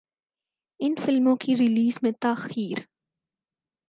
[0.79, 2.79] ان فلموں کی ریلیز میں تاخیر